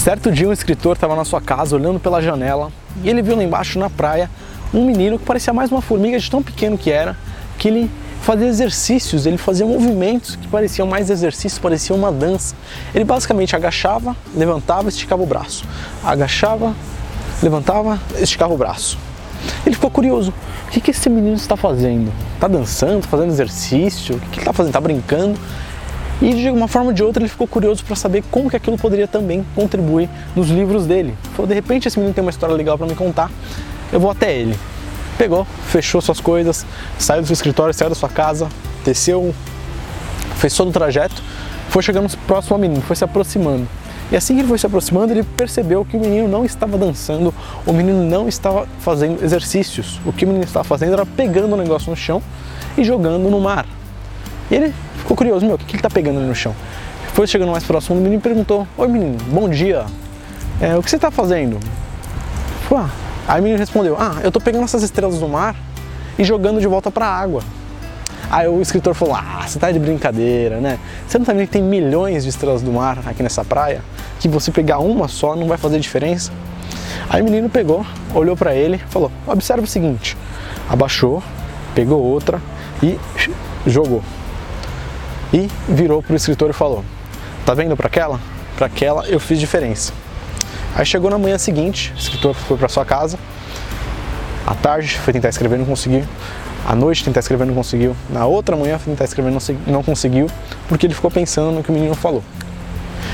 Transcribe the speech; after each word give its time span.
Certo 0.00 0.32
dia 0.32 0.48
um 0.48 0.52
escritor 0.52 0.94
estava 0.94 1.14
na 1.14 1.26
sua 1.26 1.42
casa 1.42 1.76
olhando 1.76 2.00
pela 2.00 2.22
janela 2.22 2.72
e 3.04 3.10
ele 3.10 3.20
viu 3.20 3.36
lá 3.36 3.44
embaixo 3.44 3.78
na 3.78 3.90
praia 3.90 4.30
um 4.72 4.82
menino 4.86 5.18
que 5.18 5.26
parecia 5.26 5.52
mais 5.52 5.70
uma 5.70 5.82
formiga 5.82 6.18
de 6.18 6.30
tão 6.30 6.42
pequeno 6.42 6.78
que 6.78 6.90
era, 6.90 7.14
que 7.58 7.68
ele 7.68 7.90
fazia 8.22 8.46
exercícios, 8.46 9.26
ele 9.26 9.36
fazia 9.36 9.66
movimentos 9.66 10.36
que 10.36 10.48
pareciam 10.48 10.88
mais 10.88 11.10
exercícios, 11.10 11.58
pareciam 11.58 11.98
uma 11.98 12.10
dança. 12.10 12.54
Ele 12.94 13.04
basicamente 13.04 13.54
agachava, 13.54 14.16
levantava, 14.34 14.88
esticava 14.88 15.22
o 15.22 15.26
braço. 15.26 15.66
Agachava, 16.02 16.74
levantava, 17.42 18.00
esticava 18.18 18.54
o 18.54 18.56
braço. 18.56 18.96
Ele 19.66 19.74
ficou 19.74 19.90
curioso. 19.90 20.32
O 20.66 20.70
que, 20.70 20.80
que 20.80 20.92
esse 20.92 21.10
menino 21.10 21.36
está 21.36 21.58
fazendo? 21.58 22.10
Está 22.36 22.48
dançando, 22.48 23.06
fazendo 23.06 23.28
exercício? 23.28 24.16
O 24.16 24.18
que, 24.18 24.28
que 24.28 24.36
ele 24.36 24.40
está 24.40 24.52
fazendo? 24.54 24.70
Está 24.70 24.80
brincando? 24.80 25.38
E 26.22 26.34
de 26.34 26.50
uma 26.50 26.68
forma 26.68 26.88
ou 26.88 26.92
de 26.92 27.02
outra 27.02 27.22
ele 27.22 27.30
ficou 27.30 27.46
curioso 27.46 27.82
para 27.84 27.96
saber 27.96 28.22
como 28.30 28.50
que 28.50 28.56
aquilo 28.56 28.76
poderia 28.76 29.08
também 29.08 29.44
contribuir 29.54 30.08
nos 30.36 30.48
livros 30.48 30.86
dele. 30.86 31.14
Falou, 31.34 31.46
de 31.46 31.54
repente 31.54 31.88
esse 31.88 31.98
menino 31.98 32.14
tem 32.14 32.22
uma 32.22 32.30
história 32.30 32.54
legal 32.54 32.76
para 32.76 32.86
me 32.86 32.94
contar, 32.94 33.30
eu 33.92 33.98
vou 33.98 34.10
até 34.10 34.36
ele. 34.36 34.58
Pegou, 35.16 35.46
fechou 35.68 36.00
suas 36.00 36.20
coisas, 36.20 36.66
saiu 36.98 37.22
do 37.22 37.26
seu 37.26 37.34
escritório, 37.34 37.72
saiu 37.72 37.88
da 37.88 37.94
sua 37.94 38.08
casa, 38.08 38.48
desceu, 38.84 39.34
fez 40.36 40.54
todo 40.54 40.68
o 40.68 40.72
trajeto, 40.72 41.22
foi 41.68 41.82
chegando 41.82 42.10
próximo 42.26 42.54
ao 42.54 42.60
menino, 42.60 42.82
foi 42.82 42.96
se 42.96 43.04
aproximando. 43.04 43.66
E 44.12 44.16
assim 44.16 44.34
que 44.34 44.40
ele 44.40 44.48
foi 44.48 44.58
se 44.58 44.66
aproximando, 44.66 45.12
ele 45.12 45.22
percebeu 45.22 45.84
que 45.84 45.96
o 45.96 46.00
menino 46.00 46.26
não 46.26 46.44
estava 46.44 46.76
dançando, 46.76 47.32
o 47.64 47.72
menino 47.72 48.02
não 48.02 48.28
estava 48.28 48.66
fazendo 48.80 49.22
exercícios. 49.22 50.00
O 50.04 50.12
que 50.12 50.24
o 50.24 50.28
menino 50.28 50.44
estava 50.44 50.64
fazendo 50.64 50.94
era 50.94 51.06
pegando 51.06 51.54
o 51.54 51.56
negócio 51.56 51.88
no 51.90 51.96
chão 51.96 52.20
e 52.76 52.82
jogando 52.82 53.30
no 53.30 53.40
mar. 53.40 53.66
E 54.50 54.54
ele 54.56 54.74
ficou 55.10 55.16
curioso, 55.16 55.44
meu, 55.44 55.56
o 55.56 55.58
que 55.58 55.72
ele 55.72 55.78
está 55.78 55.90
pegando 55.90 56.18
ali 56.18 56.28
no 56.28 56.34
chão? 56.34 56.54
Foi 57.14 57.26
chegando 57.26 57.50
mais 57.50 57.64
próximo 57.64 57.96
do 57.96 58.02
menino 58.02 58.22
perguntou: 58.22 58.66
Oi 58.78 58.86
menino, 58.86 59.18
bom 59.24 59.48
dia, 59.48 59.84
é, 60.60 60.76
o 60.76 60.82
que 60.82 60.88
você 60.88 60.96
está 60.96 61.10
fazendo? 61.10 61.58
Ah. 62.72 62.88
Aí 63.26 63.40
o 63.40 63.42
menino 63.42 63.58
respondeu: 63.58 63.96
Ah, 63.98 64.18
eu 64.22 64.28
estou 64.28 64.40
pegando 64.40 64.64
essas 64.64 64.84
estrelas 64.84 65.18
do 65.18 65.28
mar 65.28 65.56
e 66.16 66.22
jogando 66.22 66.60
de 66.60 66.66
volta 66.68 66.92
para 66.92 67.06
a 67.06 67.18
água. 67.18 67.42
Aí 68.30 68.46
o 68.46 68.62
escritor 68.62 68.94
falou: 68.94 69.16
Ah, 69.16 69.42
você 69.44 69.58
tá 69.58 69.72
de 69.72 69.80
brincadeira, 69.80 70.60
né? 70.60 70.78
Você 71.08 71.18
não 71.18 71.24
tá 71.24 71.32
vendo 71.32 71.46
que 71.46 71.52
tem 71.52 71.62
milhões 71.62 72.22
de 72.22 72.30
estrelas 72.30 72.62
do 72.62 72.70
mar 72.70 73.00
aqui 73.04 73.20
nessa 73.20 73.44
praia? 73.44 73.82
Que 74.20 74.28
você 74.28 74.52
pegar 74.52 74.78
uma 74.78 75.08
só 75.08 75.34
não 75.34 75.48
vai 75.48 75.58
fazer 75.58 75.80
diferença? 75.80 76.30
Aí 77.08 77.20
o 77.20 77.24
menino 77.24 77.50
pegou, 77.50 77.84
olhou 78.14 78.36
para 78.36 78.54
ele, 78.54 78.78
falou: 78.88 79.10
Observe 79.26 79.64
o 79.64 79.66
seguinte. 79.66 80.16
Abaixou, 80.68 81.20
pegou 81.74 82.00
outra 82.00 82.40
e 82.80 82.96
jogou 83.66 84.02
e 85.32 85.48
virou 85.68 86.02
para 86.02 86.12
o 86.12 86.16
escritor 86.16 86.50
e 86.50 86.52
falou: 86.52 86.84
Tá 87.44 87.54
vendo 87.54 87.76
para 87.76 87.86
aquela? 87.86 88.20
Para 88.56 88.66
aquela 88.66 89.06
eu 89.06 89.20
fiz 89.20 89.38
diferença. 89.38 89.92
Aí 90.74 90.86
chegou 90.86 91.10
na 91.10 91.18
manhã 91.18 91.36
seguinte, 91.38 91.92
o 91.96 91.98
escritor 91.98 92.34
foi 92.34 92.56
para 92.56 92.68
sua 92.68 92.84
casa. 92.84 93.18
À 94.46 94.54
tarde 94.54 94.98
foi 94.98 95.12
tentar 95.12 95.28
escrever, 95.28 95.58
não 95.58 95.66
conseguiu. 95.66 96.04
À 96.66 96.74
noite 96.74 97.04
tentar 97.04 97.20
escrever, 97.20 97.46
não 97.46 97.54
conseguiu. 97.54 97.96
Na 98.08 98.26
outra 98.26 98.56
manhã 98.56 98.78
foi 98.78 98.92
tentar 98.92 99.04
escrever, 99.04 99.32
não 99.66 99.82
conseguiu, 99.82 100.28
porque 100.68 100.86
ele 100.86 100.94
ficou 100.94 101.10
pensando 101.10 101.52
no 101.52 101.62
que 101.62 101.70
o 101.70 101.72
menino 101.72 101.94
falou. 101.94 102.22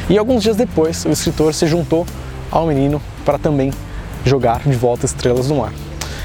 E 0.08 0.18
alguns 0.18 0.42
dias 0.42 0.56
depois, 0.56 1.04
o 1.04 1.10
escritor 1.10 1.54
se 1.54 1.66
juntou 1.66 2.06
ao 2.50 2.66
menino 2.66 3.00
para 3.24 3.38
também 3.38 3.72
jogar 4.24 4.60
de 4.60 4.76
volta 4.76 5.06
estrelas 5.06 5.48
do 5.48 5.54
mar. 5.54 5.72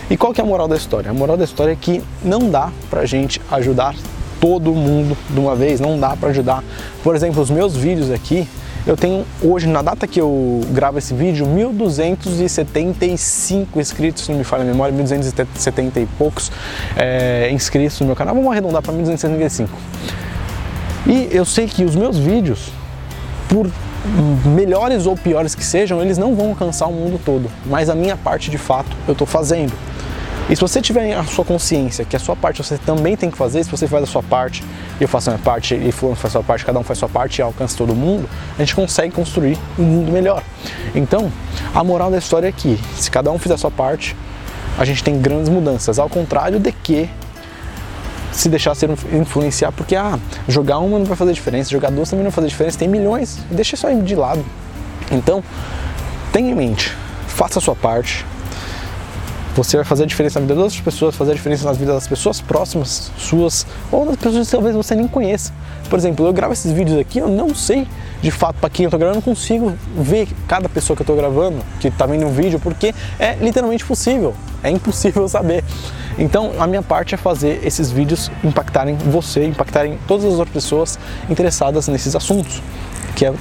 E 0.09 0.17
qual 0.17 0.33
que 0.33 0.41
é 0.41 0.43
a 0.43 0.47
moral 0.47 0.67
da 0.67 0.75
história? 0.75 1.09
A 1.09 1.13
moral 1.13 1.37
da 1.37 1.43
história 1.43 1.71
é 1.71 1.75
que 1.75 2.03
não 2.23 2.49
dá 2.49 2.69
pra 2.89 3.05
gente 3.05 3.41
ajudar 3.49 3.95
todo 4.41 4.73
mundo 4.73 5.15
de 5.29 5.39
uma 5.39 5.55
vez, 5.55 5.79
não 5.79 5.97
dá 5.99 6.17
para 6.17 6.29
ajudar. 6.29 6.63
Por 7.03 7.15
exemplo, 7.15 7.39
os 7.41 7.51
meus 7.51 7.77
vídeos 7.77 8.11
aqui, 8.11 8.47
eu 8.85 8.97
tenho 8.97 9.25
hoje, 9.43 9.67
na 9.67 9.81
data 9.83 10.07
que 10.07 10.19
eu 10.19 10.61
gravo 10.71 10.97
esse 10.97 11.13
vídeo, 11.13 11.45
1.275 11.45 13.67
inscritos, 13.75 14.27
não 14.27 14.37
me 14.37 14.43
falha 14.43 14.63
a 14.63 14.65
memória, 14.65 14.97
1.270 14.97 15.97
e 15.97 16.07
poucos 16.17 16.51
é, 16.97 17.51
inscritos 17.53 17.99
no 17.99 18.07
meu 18.07 18.15
canal. 18.15 18.33
Vamos 18.33 18.51
arredondar 18.51 18.81
para 18.81 18.91
1.275. 18.91 19.67
E 21.05 21.29
eu 21.31 21.45
sei 21.45 21.67
que 21.67 21.85
os 21.85 21.95
meus 21.95 22.17
vídeos, 22.17 22.71
por 23.47 23.69
melhores 24.55 25.05
ou 25.05 25.15
piores 25.15 25.53
que 25.53 25.63
sejam, 25.63 26.01
eles 26.01 26.17
não 26.17 26.35
vão 26.35 26.49
alcançar 26.49 26.87
o 26.87 26.91
mundo 26.91 27.21
todo, 27.23 27.51
mas 27.67 27.87
a 27.87 27.93
minha 27.93 28.17
parte 28.17 28.49
de 28.49 28.57
fato 28.57 28.89
eu 29.07 29.11
estou 29.11 29.27
fazendo. 29.27 29.73
E 30.49 30.55
se 30.55 30.61
você 30.61 30.81
tiver 30.81 31.13
a 31.13 31.23
sua 31.23 31.45
consciência 31.45 32.03
que 32.03 32.15
a 32.15 32.19
sua 32.19 32.35
parte 32.35 32.61
você 32.61 32.77
também 32.77 33.15
tem 33.15 33.31
que 33.31 33.37
fazer, 33.37 33.63
se 33.63 33.71
você 33.71 33.87
faz 33.87 34.03
a 34.03 34.07
sua 34.07 34.21
parte, 34.21 34.63
eu 34.99 35.07
faço 35.07 35.29
a 35.29 35.33
minha 35.33 35.43
parte, 35.43 35.75
e 35.75 35.91
fulano 35.91 36.17
faz 36.17 36.31
a 36.31 36.39
sua 36.39 36.43
parte, 36.43 36.65
cada 36.65 36.79
um 36.79 36.83
faz 36.83 36.97
a 36.97 37.01
sua 37.01 37.09
parte 37.09 37.39
e 37.39 37.41
alcança 37.41 37.77
todo 37.77 37.95
mundo, 37.95 38.29
a 38.57 38.59
gente 38.59 38.75
consegue 38.75 39.13
construir 39.13 39.57
um 39.79 39.83
mundo 39.83 40.11
melhor. 40.11 40.43
Então, 40.93 41.31
a 41.73 41.83
moral 41.83 42.11
da 42.11 42.17
história 42.17 42.47
é 42.47 42.51
que, 42.51 42.77
se 42.95 43.09
cada 43.09 43.31
um 43.31 43.39
fizer 43.39 43.53
a 43.53 43.57
sua 43.57 43.71
parte, 43.71 44.15
a 44.77 44.83
gente 44.83 45.03
tem 45.03 45.21
grandes 45.21 45.47
mudanças, 45.47 45.99
ao 45.99 46.09
contrário 46.09 46.59
de 46.59 46.71
que 46.71 47.09
se 48.31 48.49
deixar 48.49 48.75
ser 48.75 48.89
influenciar, 49.11 49.71
porque 49.71 49.95
ah, 49.95 50.17
jogar 50.47 50.79
uma 50.79 50.97
não 50.97 51.05
vai 51.05 51.17
fazer 51.17 51.33
diferença, 51.33 51.69
jogar 51.69 51.91
duas 51.91 52.09
também 52.09 52.23
não 52.23 52.31
vai 52.31 52.35
fazer 52.35 52.47
diferença, 52.47 52.79
tem 52.79 52.87
milhões, 52.87 53.39
deixa 53.49 53.75
isso 53.75 53.85
aí 53.85 54.01
de 54.01 54.15
lado. 54.15 54.43
Então, 55.11 55.43
tenha 56.31 56.51
em 56.51 56.55
mente, 56.55 56.95
faça 57.27 57.59
a 57.59 57.61
sua 57.61 57.75
parte, 57.75 58.25
você 59.55 59.77
vai 59.77 59.85
fazer 59.85 60.03
a 60.03 60.05
diferença 60.05 60.39
na 60.39 60.45
vida 60.45 60.55
das 60.55 60.63
outras 60.63 60.81
pessoas, 60.81 61.15
fazer 61.15 61.31
a 61.31 61.35
diferença 61.35 61.65
nas 61.65 61.77
vidas 61.77 61.95
das 61.95 62.07
pessoas 62.07 62.39
próximas 62.39 63.11
suas 63.17 63.65
ou 63.91 64.05
das 64.05 64.15
pessoas 64.15 64.47
que 64.47 64.51
talvez 64.51 64.75
você 64.75 64.95
nem 64.95 65.07
conheça. 65.07 65.53
Por 65.89 65.99
exemplo, 65.99 66.25
eu 66.25 66.33
gravo 66.33 66.53
esses 66.53 66.71
vídeos 66.71 66.97
aqui, 66.97 67.19
eu 67.19 67.27
não 67.27 67.53
sei 67.53 67.87
de 68.21 68.31
fato 68.31 68.57
para 68.59 68.69
quem 68.69 68.85
eu 68.85 68.91
tô 68.91 68.97
gravando, 68.97 69.17
eu 69.17 69.21
não 69.25 69.33
consigo 69.33 69.73
ver 69.95 70.27
cada 70.47 70.69
pessoa 70.69 70.95
que 70.95 71.01
eu 71.01 71.05
tô 71.05 71.15
gravando, 71.15 71.57
que 71.79 71.91
tá 71.91 72.05
vendo 72.05 72.25
um 72.25 72.31
vídeo, 72.31 72.59
porque 72.59 72.93
é 73.19 73.35
literalmente 73.35 73.85
possível, 73.85 74.33
é 74.63 74.69
impossível 74.69 75.27
saber. 75.29 75.63
Então, 76.17 76.51
a 76.59 76.67
minha 76.67 76.81
parte 76.81 77.15
é 77.15 77.17
fazer 77.17 77.65
esses 77.65 77.91
vídeos 77.91 78.31
impactarem 78.43 78.95
você, 78.95 79.45
impactarem 79.45 79.97
todas 80.07 80.25
as 80.25 80.33
outras 80.33 80.53
pessoas 80.53 80.99
interessadas 81.29 81.87
nesses 81.87 82.15
assuntos, 82.15 82.61
que 83.15 83.25
é 83.25 83.33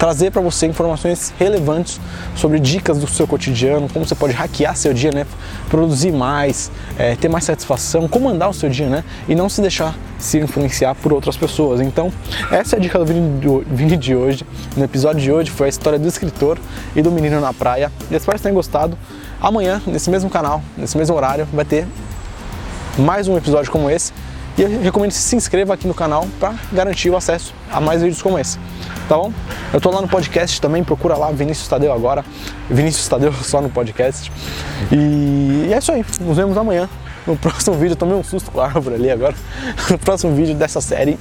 trazer 0.00 0.30
para 0.30 0.40
você 0.40 0.66
informações 0.66 1.30
relevantes 1.38 2.00
sobre 2.34 2.58
dicas 2.58 2.98
do 2.98 3.06
seu 3.06 3.26
cotidiano, 3.26 3.86
como 3.92 4.06
você 4.06 4.14
pode 4.14 4.32
hackear 4.32 4.74
seu 4.74 4.94
dia, 4.94 5.10
né? 5.12 5.26
Produzir 5.68 6.10
mais, 6.10 6.72
é, 6.98 7.14
ter 7.16 7.28
mais 7.28 7.44
satisfação, 7.44 8.08
comandar 8.08 8.48
o 8.48 8.54
seu 8.54 8.70
dia, 8.70 8.88
né? 8.88 9.04
E 9.28 9.34
não 9.34 9.50
se 9.50 9.60
deixar 9.60 9.94
se 10.18 10.38
influenciar 10.38 10.94
por 10.94 11.12
outras 11.12 11.36
pessoas. 11.36 11.82
Então, 11.82 12.10
essa 12.50 12.76
é 12.76 12.78
a 12.78 12.80
dica 12.80 12.98
do 12.98 13.04
vídeo 13.04 13.96
de 13.98 14.16
hoje. 14.16 14.46
No 14.74 14.84
episódio 14.84 15.20
de 15.20 15.30
hoje 15.30 15.50
foi 15.50 15.66
a 15.66 15.68
história 15.68 15.98
do 15.98 16.08
escritor 16.08 16.58
e 16.96 17.02
do 17.02 17.10
menino 17.10 17.38
na 17.38 17.52
praia. 17.52 17.92
Espero 18.10 18.38
que 18.38 18.42
tenham 18.42 18.54
gostado. 18.54 18.96
Amanhã, 19.38 19.82
nesse 19.86 20.08
mesmo 20.08 20.30
canal, 20.30 20.62
nesse 20.78 20.96
mesmo 20.96 21.14
horário, 21.14 21.46
vai 21.52 21.66
ter 21.66 21.86
mais 22.98 23.28
um 23.28 23.36
episódio 23.36 23.70
como 23.70 23.90
esse. 23.90 24.14
E 24.56 24.62
eu 24.62 24.80
recomendo 24.80 25.10
que 25.10 25.18
se 25.18 25.36
inscreva 25.36 25.74
aqui 25.74 25.86
no 25.86 25.94
canal 25.94 26.26
para 26.38 26.54
garantir 26.72 27.10
o 27.10 27.16
acesso 27.16 27.52
a 27.70 27.80
mais 27.82 28.00
vídeos 28.00 28.22
como 28.22 28.38
esse 28.38 28.58
tá 29.10 29.16
bom? 29.16 29.32
Eu 29.72 29.80
tô 29.80 29.90
lá 29.90 30.00
no 30.00 30.06
podcast 30.06 30.60
também, 30.60 30.84
procura 30.84 31.16
lá 31.16 31.32
Vinícius 31.32 31.66
Tadeu 31.66 31.92
agora, 31.92 32.24
Vinícius 32.70 33.08
Tadeu 33.08 33.32
só 33.42 33.60
no 33.60 33.68
podcast. 33.68 34.30
E 34.92 35.68
é 35.72 35.76
isso 35.76 35.90
aí, 35.90 36.06
nos 36.20 36.36
vemos 36.36 36.56
amanhã 36.56 36.88
no 37.26 37.36
próximo 37.36 37.74
vídeo. 37.74 37.94
Eu 37.94 37.96
tomei 37.96 38.14
um 38.14 38.22
susto 38.22 38.52
com 38.52 38.60
a 38.60 38.66
árvore 38.66 38.94
ali 38.94 39.10
agora. 39.10 39.34
No 39.90 39.98
próximo 39.98 40.32
vídeo 40.36 40.54
dessa 40.54 40.80
série 40.80 41.18